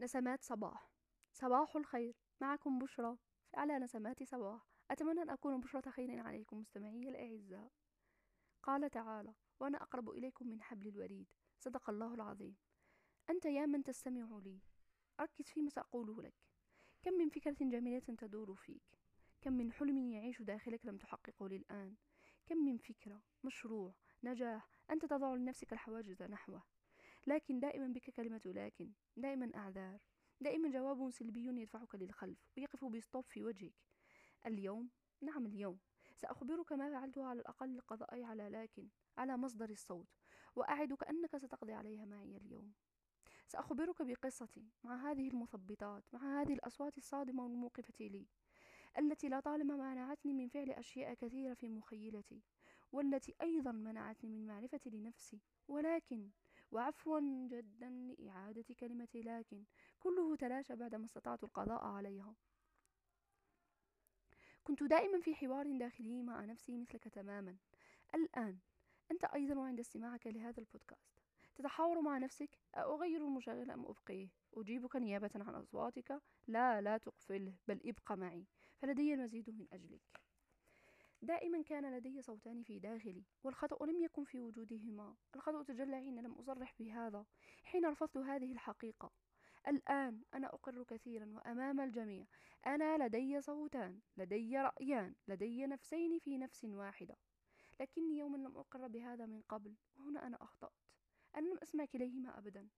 نسمات 0.00 0.42
صباح. 0.42 0.90
صباح 1.32 1.76
الخير. 1.76 2.16
معكم 2.40 2.78
بشرى 2.78 3.18
على 3.54 3.78
نسمات 3.78 4.22
صباح. 4.22 4.68
أتمنى 4.90 5.22
أن 5.22 5.30
أكون 5.30 5.60
بشرة 5.60 5.90
خير 5.90 6.18
عليكم 6.18 6.58
مستمعي 6.60 7.08
الأعزاء. 7.08 7.72
قال 8.62 8.90
تعالى 8.90 9.34
وأنا 9.60 9.82
أقرب 9.82 10.10
إليكم 10.10 10.48
من 10.48 10.62
حبل 10.62 10.88
الوريد. 10.88 11.26
صدق 11.58 11.90
الله 11.90 12.14
العظيم. 12.14 12.56
أنت 13.30 13.44
يا 13.44 13.66
من 13.66 13.82
تستمع 13.82 14.38
لي. 14.38 14.60
ركز 15.20 15.44
فيما 15.44 15.70
سأقوله 15.70 16.22
لك. 16.22 16.34
كم 17.02 17.12
من 17.12 17.28
فكرة 17.28 17.56
جميلة 17.60 18.16
تدور 18.18 18.54
فيك. 18.54 18.98
كم 19.40 19.52
من 19.52 19.72
حلم 19.72 19.98
يعيش 19.98 20.42
داخلك 20.42 20.86
لم 20.86 20.96
تحققه 20.96 21.48
للآن. 21.48 21.96
كم 22.46 22.56
من 22.56 22.78
فكرة 22.78 23.22
مشروع 23.44 23.94
نجاح 24.24 24.70
أنت 24.90 25.04
تضع 25.04 25.34
لنفسك 25.34 25.72
الحواجز 25.72 26.22
نحوه. 26.22 26.62
لكن 27.28 27.60
دائما 27.60 27.86
بك 27.88 28.10
كلمة 28.10 28.40
لكن 28.44 28.92
دائما 29.16 29.50
أعذار 29.54 29.98
دائما 30.40 30.70
جواب 30.70 31.10
سلبي 31.10 31.60
يدفعك 31.62 31.94
للخلف 31.94 32.38
ويقف 32.56 32.84
بستوب 32.84 33.24
في 33.28 33.44
وجهك. 33.44 33.74
اليوم؟ 34.46 34.90
نعم 35.20 35.46
اليوم. 35.46 35.78
سأخبرك 36.16 36.72
ما 36.72 36.90
فعلته 36.90 37.24
على 37.24 37.40
الأقل 37.40 37.68
للقضاء 37.68 38.22
على 38.22 38.48
لكن 38.48 38.88
على 39.16 39.36
مصدر 39.36 39.70
الصوت 39.70 40.08
وأعدك 40.56 41.08
أنك 41.08 41.36
ستقضي 41.36 41.72
عليها 41.72 42.04
معي 42.04 42.36
اليوم. 42.36 42.72
سأخبرك 43.46 44.02
بقصتي 44.02 44.68
مع 44.84 45.10
هذه 45.10 45.28
المثبطات 45.28 46.04
مع 46.12 46.40
هذه 46.40 46.52
الأصوات 46.52 46.98
الصادمة 46.98 47.44
والموقفة 47.44 47.94
لي 48.00 48.26
التي 48.98 49.28
لطالما 49.28 49.76
منعتني 49.76 50.34
من 50.34 50.48
فعل 50.48 50.70
أشياء 50.70 51.14
كثيرة 51.14 51.54
في 51.54 51.68
مخيلتي 51.68 52.42
والتي 52.92 53.34
أيضا 53.42 53.72
منعتني 53.72 54.30
من 54.30 54.46
معرفتي 54.46 54.90
لنفسي. 54.90 55.40
ولكن 55.68 56.30
وعفوا 56.72 57.20
جدا 57.48 57.90
لإعادة 57.90 58.74
كلمة 58.80 59.08
لكن 59.14 59.64
كله 60.00 60.36
تلاشى 60.36 60.76
بعدما 60.76 61.04
استطعت 61.04 61.44
القضاء 61.44 61.84
عليها. 61.84 62.34
كنت 64.64 64.82
دائما 64.82 65.20
في 65.20 65.34
حوار 65.34 65.78
داخلي 65.78 66.22
مع 66.22 66.44
نفسي 66.44 66.76
مثلك 66.76 67.04
تماما. 67.04 67.56
الآن 68.14 68.58
أنت 69.10 69.24
أيضا 69.24 69.54
وعند 69.54 69.80
استماعك 69.80 70.26
لهذا 70.26 70.60
البودكاست. 70.60 71.10
تتحاور 71.54 72.00
مع 72.00 72.18
نفسك 72.18 72.58
أغير 72.76 73.24
المشغل 73.24 73.70
أم 73.70 73.84
أبقيه؟ 73.86 74.28
أجيبك 74.54 74.96
نيابة 74.96 75.30
عن 75.34 75.54
أصواتك؟ 75.54 76.22
لا 76.46 76.80
لا 76.80 76.98
تقفله 76.98 77.54
بل 77.68 77.80
ابق 77.84 78.12
معي. 78.12 78.46
فلدي 78.76 79.14
المزيد 79.14 79.50
من 79.50 79.66
أجلك. 79.72 80.27
دائما 81.22 81.62
كان 81.62 81.96
لدي 81.96 82.22
صوتان 82.22 82.62
في 82.62 82.78
داخلي 82.78 83.24
والخطأ 83.44 83.86
لم 83.86 84.02
يكن 84.02 84.24
في 84.24 84.40
وجودهما. 84.40 85.16
الخطأ 85.34 85.62
تجلى 85.62 85.96
حين 85.96 86.18
لم 86.20 86.32
أصرح 86.32 86.74
بهذا 86.78 87.26
حين 87.64 87.86
رفضت 87.86 88.16
هذه 88.16 88.52
الحقيقة. 88.52 89.12
الآن 89.68 90.22
أنا 90.34 90.46
أقر 90.46 90.84
كثيرا 90.84 91.26
وأمام 91.34 91.80
الجميع. 91.80 92.26
أنا 92.66 93.06
لدي 93.06 93.40
صوتان 93.40 94.00
لدي 94.16 94.58
رأيان 94.58 95.14
لدي 95.28 95.66
نفسين 95.66 96.18
في 96.18 96.38
نفس 96.38 96.64
واحدة. 96.64 97.16
لكني 97.80 98.18
يوما 98.18 98.36
لم 98.36 98.56
أقر 98.56 98.88
بهذا 98.88 99.26
من 99.26 99.42
قبل 99.42 99.74
وهنا 99.96 100.26
أنا 100.26 100.42
أخطأت. 100.42 100.72
أنا 101.36 101.48
لم 101.48 101.58
أسمع 101.62 101.84
كليهما 101.84 102.38
أبدا. 102.38 102.68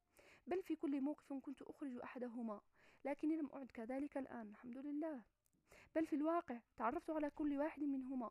بل 0.46 0.62
في 0.62 0.76
كل 0.76 1.00
موقف 1.00 1.32
كنت 1.32 1.62
أخرج 1.62 1.96
أحدهما 1.96 2.60
لكني 3.04 3.36
لم 3.36 3.50
أعد 3.54 3.70
كذلك 3.70 4.18
الآن. 4.18 4.48
الحمد 4.48 4.78
لله. 4.78 5.22
بل 5.94 6.06
في 6.06 6.16
الواقع 6.16 6.60
تعرفت 6.76 7.10
على 7.10 7.30
كل 7.30 7.58
واحد 7.58 7.82
منهما. 7.82 8.30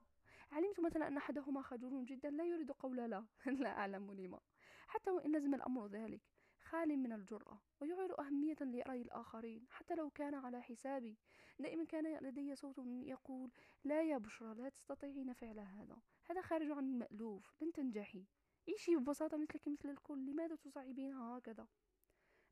علمت 0.52 0.79
مثلا 0.79 1.07
أن 1.07 1.17
أحدهما 1.17 1.61
خجول 1.61 2.05
جدا 2.05 2.29
لا 2.29 2.43
يريد 2.43 2.71
قول 2.71 2.97
لا. 2.97 3.25
لا 3.63 3.69
أعلم 3.69 4.11
لما. 4.11 4.39
حتى 4.88 5.11
وإن 5.11 5.35
لزم 5.35 5.55
الأمر 5.55 5.87
ذلك 5.87 6.21
خال 6.63 6.97
من 6.97 7.13
الجرأة 7.13 7.61
ويعير 7.80 8.19
أهمية 8.19 8.55
لرأي 8.61 9.02
الآخرين. 9.02 9.65
حتى 9.69 9.95
لو 9.95 10.09
كان 10.09 10.33
على 10.33 10.61
حسابي 10.61 11.17
دائما 11.59 11.85
كان 11.85 12.17
لدي 12.27 12.55
صوت 12.55 12.77
يقول 12.87 13.52
لا 13.83 14.03
يا 14.03 14.17
بشرى 14.17 14.53
لا 14.55 14.69
تستطيعين 14.69 15.33
فعل 15.33 15.59
هذا. 15.59 15.97
هذا 16.30 16.42
خارج 16.42 16.71
عن 16.71 16.83
المألوف 16.83 17.53
لن 17.61 17.71
تنجحي. 17.71 18.25
عيشي 18.67 18.95
ببساطة 18.95 19.37
مثلك 19.37 19.67
مثل 19.67 19.89
الكل 19.89 20.25
لماذا 20.25 20.55
تصعبينها 20.55 21.37
هكذا؟ 21.37 21.67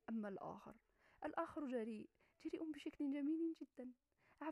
أما 0.10 0.30
الآخر 0.30 0.76
الآخر 1.26 1.68
جريء 1.68 2.10
جريء 2.44 2.72
بشكل 2.72 3.12
جميل 3.12 3.54
جدا. 3.54 3.92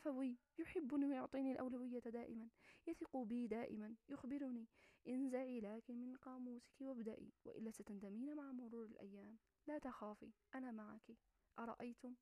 عفوي 0.06 0.38
يحبني 0.60 1.06
ويعطيني 1.06 1.52
الأولوية 1.52 2.00
دائما. 2.00 2.50
يثق 2.88 3.18
بي 3.18 3.48
دائما. 3.48 3.96
يخبرني 4.10 4.68
انزعي 5.08 5.60
لكن 5.60 5.96
من 6.02 6.16
قاموسك 6.16 6.82
وابدأي 6.82 7.34
وإلا 7.46 7.72
ستندمين 7.72 8.36
مع 8.36 8.52
مرور 8.52 8.86
الأيام. 8.86 9.38
لا 9.68 9.80
تخافي 9.80 10.32
أنا 10.56 10.72
معك. 10.72 11.18
أرأيتم؟ 11.60 12.16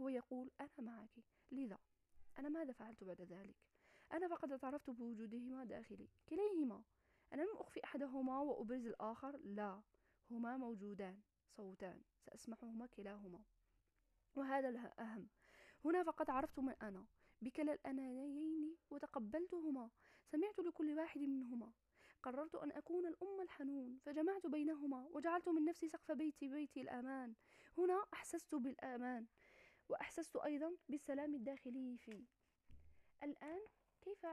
هو 0.00 0.08
يقول 0.08 0.50
أنا 0.60 0.70
معك. 0.78 1.24
لذا؟ 1.52 1.78
أنا 2.38 2.48
ماذا 2.48 2.72
فعلت 2.72 3.04
بعد 3.04 3.20
ذلك؟ 3.20 3.56
أنا 4.12 4.28
فقد 4.28 4.50
اعترفت 4.52 4.90
بوجودهما 4.90 5.64
داخلي. 5.64 6.08
كليهما. 6.28 6.82
أنا 7.32 7.42
لم 7.42 7.56
أخفي 7.56 7.84
أحدهما 7.84 8.40
وأبرز 8.40 8.86
الآخر؟ 8.86 9.36
لا. 9.36 9.82
هما 10.30 10.56
موجودان. 10.56 11.20
صوتان. 11.48 12.02
سأسمعهما 12.20 12.86
كلاهما. 12.86 13.42
وهذا 14.34 14.68
الأهم. 14.68 15.28
هنا 15.84 16.02
فقد 16.02 16.30
عرفت 16.30 16.58
من 16.58 16.74
أنا. 16.82 17.06
بكلا 17.42 17.72
الأنانيين 17.72 18.76
وتقبلتهما 18.90 19.90
سمعت 20.24 20.58
لكل 20.58 20.98
واحد 20.98 21.20
منهما. 21.20 21.72
قررت 22.22 22.54
أن 22.54 22.72
أكون 22.72 23.06
الأم 23.06 23.40
الحنون 23.40 23.98
فجمعت 23.98 24.46
بينهما 24.46 25.08
وجعلت 25.12 25.48
من 25.48 25.64
نفسي 25.64 25.88
سقف 25.88 26.12
بيتي 26.12 26.48
بيتي 26.48 26.80
الأمان. 26.80 27.34
هنا 27.78 28.04
أحسست 28.14 28.54
بالأمان 28.54 29.26
وأحسست 29.88 30.36
أيضا 30.36 30.76
بالسلام 30.88 31.34
الداخلي 31.34 31.98
فيه. 31.98 32.24
الآن 33.22 33.60
كيف 34.00 34.26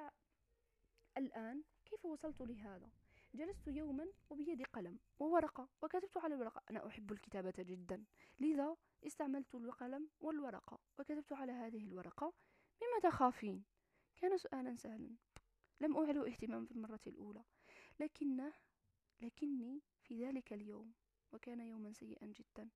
الآن 1.17 1.63
كيف 1.85 2.05
وصلت 2.05 2.41
لهذا؟ 2.41 2.89
جلست 3.35 3.67
يوما 3.67 4.07
وبيدي 4.29 4.63
قلم 4.63 4.99
وورقة 5.19 5.69
وكتبت 5.81 6.17
على 6.17 6.35
الورقة. 6.35 6.61
أنا 6.71 6.88
أحب 6.88 7.11
الكتابة 7.11 7.53
جدا. 7.59 8.03
لذا 8.39 8.77
استعملت 9.07 9.55
القلم 9.55 10.09
والورقة 10.19 10.79
وكتبت 10.99 11.33
على 11.33 11.51
هذه 11.51 11.85
الورقة 11.88 12.33
مما 12.81 13.00
تخافين؟ 13.12 13.63
كان 14.16 14.38
سؤالا 14.38 14.75
سهلا. 14.75 15.16
لم 15.81 15.97
أعلو 15.97 16.25
اهتمام 16.25 16.66
في 16.66 16.72
المرة 16.72 17.00
الأولى. 17.08 17.44
لكنه 18.00 18.53
لكني 19.22 19.81
في 20.02 20.25
ذلك 20.25 20.53
اليوم 20.53 20.94
وكان 21.31 21.59
يوما 21.59 21.94
سيئا 21.94 22.25
جدا 22.25 22.69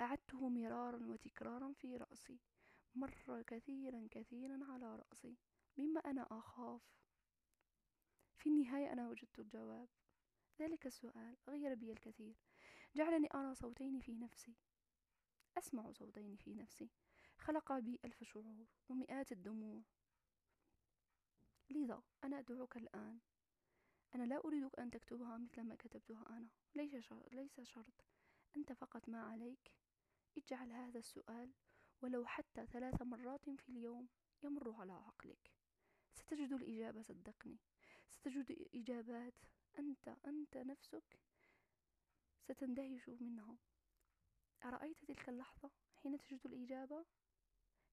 أعدته 0.00 0.48
مرارا 0.48 1.06
وتكرارا 1.06 1.72
في 1.72 1.96
رأسي. 1.96 2.38
مر 2.94 3.42
كثيرا 3.42 4.08
كثيرا 4.10 4.64
على 4.64 4.96
رأسي. 4.96 5.36
مما 5.76 6.00
أنا 6.00 6.26
أخاف. 6.30 6.82
في 8.36 8.48
النهاية 8.48 8.92
أنا 8.92 9.08
وجدت 9.08 9.38
الجواب. 9.38 9.88
ذلك 10.60 10.86
السؤال 10.86 11.36
غير 11.48 11.74
بي 11.74 11.92
الكثير. 11.92 12.36
جعلني 12.96 13.28
أرى 13.34 13.54
صوتين 13.54 14.00
في 14.00 14.14
نفسي. 14.14 14.54
أسمع 15.58 15.92
صوتين 15.92 16.36
في 16.36 16.54
نفسي. 16.54 16.90
خلق 17.44 17.78
بي 17.78 18.00
ألف 18.04 18.24
شعور 18.24 18.66
ومئات 18.88 19.32
الدموع. 19.32 19.82
لذا 21.70 22.02
أنا 22.24 22.38
أدعوك 22.38 22.76
الآن. 22.76 23.20
أنا 24.14 24.22
لا 24.22 24.44
أريدك 24.44 24.78
أن 24.78 24.90
تكتبها 24.90 25.38
مثل 25.38 25.62
ما 25.62 25.74
كتبتها 25.74 26.24
أنا. 26.30 26.48
ليس 26.74 26.96
شرط, 26.96 27.32
ليس 27.32 27.60
شرط. 27.60 28.04
أنت 28.56 28.72
فقط 28.72 29.08
ما 29.08 29.22
عليك. 29.22 29.72
اجعل 30.38 30.72
هذا 30.72 30.98
السؤال 30.98 31.52
ولو 32.02 32.26
حتى 32.26 32.66
ثلاث 32.66 33.02
مرات 33.02 33.50
في 33.50 33.68
اليوم 33.68 34.08
يمر 34.42 34.72
على 34.80 34.92
عقلك. 34.92 35.50
ستجد 36.14 36.52
الإجابة 36.52 37.02
صدقني. 37.02 37.58
ستجد 38.08 38.68
إجابات. 38.74 39.34
أنت 39.78 40.08
أنت 40.26 40.56
نفسك 40.56 41.18
ستندهش 42.40 43.08
منها. 43.08 43.58
أرأيت 44.64 45.04
تلك 45.04 45.28
اللحظة 45.28 45.70
حين 45.94 46.18
تجد 46.18 46.40
الإجابة؟ 46.46 47.04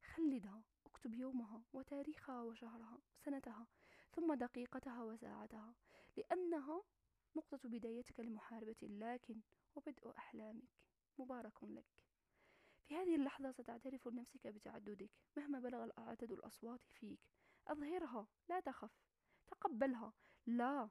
خلدها 0.03 0.63
اكتب 0.86 1.13
يومها 1.13 1.63
وتاريخها 1.74 2.42
وشهرها 2.42 2.98
وسنتها 3.15 3.68
ثم 4.15 4.33
دقيقتها 4.33 5.03
وساعتها 5.03 5.75
لأنها 6.18 6.83
نقطة 7.36 7.59
بدايتك 7.63 8.19
لمحاربة 8.19 8.75
لكن 8.81 9.42
وبدء 9.75 10.18
أحلامك. 10.18 10.69
مبارك 11.18 11.63
لك. 11.63 11.86
في 12.88 12.95
هذه 12.95 13.15
اللحظة 13.15 13.51
ستعترف 13.51 14.07
لنفسك 14.07 14.48
بتعددك 14.48 15.09
مهما 15.38 15.59
بلغ 15.59 15.89
عدد 15.98 16.31
الأصوات 16.31 16.81
فيك. 16.89 17.19
أظهرها 17.68 18.27
لا 18.50 18.59
تخف. 18.59 18.92
تقبلها. 19.47 20.13
لا 20.45 20.89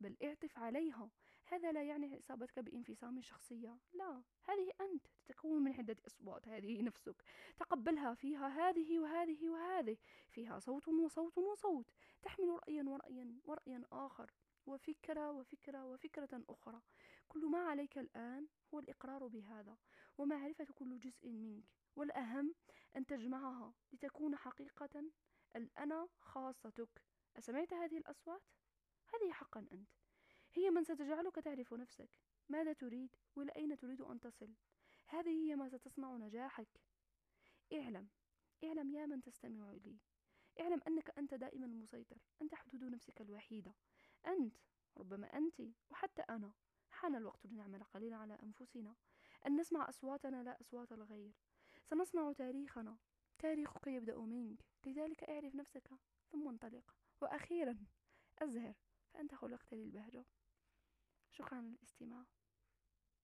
بل 0.00 0.16
اعطف 0.22 0.58
عليها. 0.58 1.10
هذا 1.50 1.72
لا 1.72 1.82
يعني 1.82 2.18
إصابتك 2.18 2.58
بانفصام 2.58 3.20
شخصية. 3.20 3.78
لا 3.92 4.22
هذه 4.44 4.72
أنت 4.80 5.06
تتكون 5.06 5.62
من 5.62 5.72
عدة 5.72 5.96
أصوات 6.06 6.48
هذه 6.48 6.82
نفسك. 6.82 7.24
تقبلها 7.56 8.14
فيها 8.14 8.48
هذه 8.48 8.98
وهذه 8.98 9.48
وهذه 9.48 9.96
فيها 10.30 10.58
صوت 10.58 10.88
وصوت 10.88 11.38
وصوت. 11.38 11.90
تحمل 12.22 12.48
رأيا 12.48 12.82
ورأيا 12.82 13.40
ورأيا 13.44 13.84
آخر 13.92 14.30
وفكرة 14.66 15.30
وفكرة 15.30 15.84
وفكرة 15.84 16.42
أخرى. 16.48 16.82
كل 17.28 17.46
ما 17.46 17.58
عليك 17.58 17.98
الآن 17.98 18.48
هو 18.74 18.78
الإقرار 18.78 19.26
بهذا 19.26 19.76
ومعرفة 20.18 20.66
كل 20.74 20.98
جزء 20.98 21.28
منك. 21.28 21.64
والأهم 21.96 22.54
أن 22.96 23.06
تجمعها 23.06 23.74
لتكون 23.92 24.36
حقيقة. 24.36 25.04
الأنا 25.56 26.08
خاصتك. 26.20 27.02
أسمعت 27.38 27.72
هذه 27.72 27.98
الأصوات؟ 27.98 28.42
هذه 29.14 29.32
حقا 29.32 29.66
أنت. 29.72 30.07
هي 30.54 30.70
من 30.70 30.84
ستجعلك 30.84 31.34
تعرف 31.34 31.74
نفسك. 31.74 32.10
ماذا 32.48 32.72
تريد؟ 32.72 33.16
وإلى 33.36 33.52
أين 33.56 33.78
تريد 33.78 34.00
أن 34.00 34.20
تصل؟ 34.20 34.54
هذه 35.06 35.48
هي 35.48 35.56
ما 35.56 35.68
ستصنع 35.68 36.16
نجاحك. 36.16 36.80
اعلم. 37.72 38.08
اعلم 38.64 38.90
يا 38.90 39.06
من 39.06 39.22
تستمع 39.22 39.72
لي 39.72 39.98
اعلم 40.60 40.80
أنك 40.88 41.18
أنت 41.18 41.34
دائما 41.34 41.66
مسيطر. 41.66 42.18
أنت 42.42 42.54
حدود 42.54 42.84
نفسك 42.84 43.20
الوحيدة. 43.20 43.74
أنت 44.26 44.56
ربما 44.96 45.36
أنت 45.36 45.62
وحتى 45.90 46.22
أنا 46.22 46.52
حان 46.90 47.14
الوقت 47.14 47.46
لنعمل 47.46 47.84
قليلا 47.84 48.16
على 48.16 48.38
أنفسنا. 48.42 48.96
أن 49.46 49.56
نسمع 49.56 49.88
أصواتنا 49.88 50.42
لا 50.42 50.60
أصوات 50.60 50.92
الغير. 50.92 51.32
سنصنع 51.84 52.32
تاريخنا. 52.32 52.98
تاريخك 53.38 53.86
يبدأ 53.86 54.18
منك. 54.18 54.64
لذلك 54.86 55.24
اعرف 55.24 55.54
نفسك. 55.54 55.90
ثم 56.30 56.48
انطلق. 56.48 56.94
وأخيرا 57.20 57.78
أزهر. 58.38 58.74
فأنت 59.14 59.34
خلقت 59.34 59.74
للبهجة. 59.74 60.24
شكرا 61.37 61.61
للاستماع 61.61 62.25